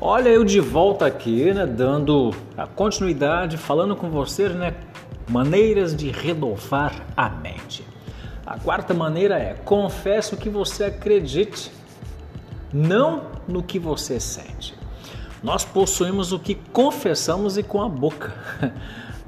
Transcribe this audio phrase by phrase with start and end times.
[0.00, 4.74] Olha, eu de volta aqui, né, dando a continuidade, falando com você, né,
[5.28, 7.84] maneiras de renovar a mente.
[8.46, 11.72] A quarta maneira é confesse o que você acredite,
[12.72, 14.77] não no que você sente.
[15.42, 18.34] Nós possuímos o que confessamos e com a boca.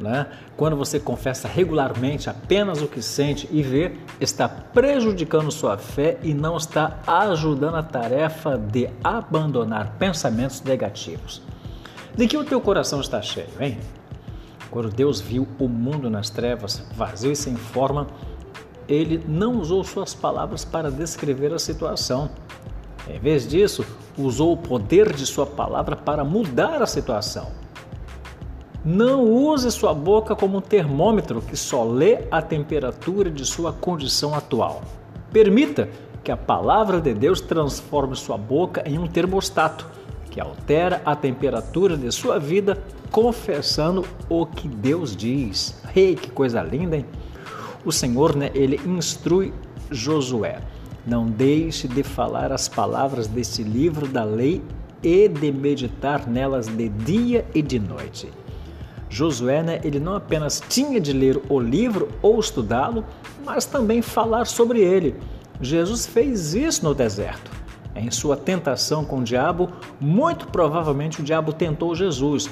[0.00, 0.26] Né?
[0.56, 6.32] Quando você confessa regularmente apenas o que sente e vê, está prejudicando sua fé e
[6.32, 11.42] não está ajudando a tarefa de abandonar pensamentos negativos.
[12.16, 13.78] De que o teu coração está cheio, hein?
[14.70, 18.06] Quando Deus viu o mundo nas trevas, vazio e sem forma,
[18.88, 22.30] ele não usou suas palavras para descrever a situação.
[23.08, 23.84] Em vez disso,
[24.24, 27.48] usou o poder de sua palavra para mudar a situação.
[28.84, 34.34] Não use sua boca como um termômetro que só lê a temperatura de sua condição
[34.34, 34.82] atual.
[35.30, 35.88] Permita
[36.24, 39.86] que a palavra de Deus transforme sua boca em um termostato
[40.30, 45.82] que altera a temperatura de sua vida, confessando o que Deus diz.
[45.94, 47.04] Ei, que coisa linda, hein?
[47.84, 49.52] O Senhor, né, ele instrui
[49.90, 50.60] Josué:
[51.06, 54.62] não deixe de falar as palavras deste livro da lei
[55.02, 58.28] e de meditar nelas de dia e de noite
[59.10, 63.04] Josué, né, ele não apenas tinha de ler o livro ou estudá-lo,
[63.44, 65.16] mas também falar sobre ele.
[65.60, 67.50] Jesus fez isso no deserto.
[67.94, 69.68] Em sua tentação com o diabo,
[70.00, 72.48] muito provavelmente o diabo tentou Jesus,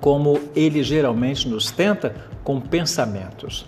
[0.00, 3.66] como ele geralmente nos tenta com pensamentos.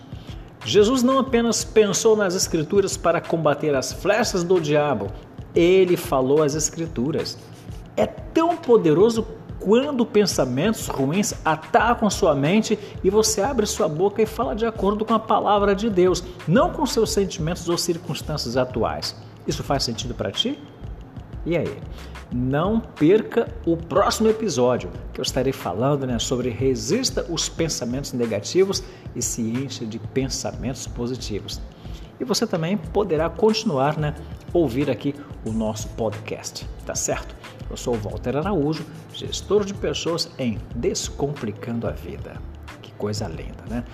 [0.64, 5.08] Jesus não apenas pensou nas Escrituras para combater as flechas do diabo,
[5.54, 7.38] ele falou as Escrituras.
[7.96, 9.26] É tão poderoso
[9.58, 15.04] quando pensamentos ruins atacam sua mente e você abre sua boca e fala de acordo
[15.04, 19.14] com a palavra de Deus, não com seus sentimentos ou circunstâncias atuais.
[19.46, 20.58] Isso faz sentido para ti?
[21.44, 21.78] E aí?
[22.32, 28.84] Não perca o próximo episódio, que eu estarei falando né, sobre resista os pensamentos negativos
[29.16, 31.60] e se encha de pensamentos positivos.
[32.20, 34.14] E você também poderá continuar, né,
[34.52, 35.14] ouvir aqui
[35.44, 37.34] o nosso podcast, tá certo?
[37.68, 42.34] Eu sou Walter Araújo, gestor de pessoas em Descomplicando a Vida.
[42.82, 43.84] Que coisa linda, né?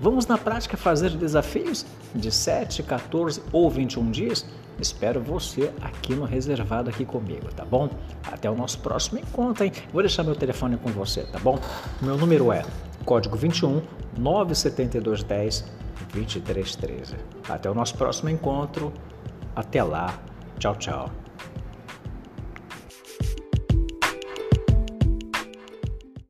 [0.00, 4.44] Vamos na prática fazer desafios de 7, 14 ou 21 dias?
[4.80, 7.88] Espero você aqui no reservado aqui comigo, tá bom?
[8.24, 9.72] Até o nosso próximo encontro, hein?
[9.92, 11.58] Vou deixar meu telefone com você, tá bom?
[12.02, 12.64] Meu número é
[13.04, 13.82] código 21
[14.18, 15.64] 972 10
[16.12, 17.14] 2313.
[17.48, 18.92] Até o nosso próximo encontro.
[19.54, 20.18] Até lá.
[20.58, 21.23] Tchau, tchau.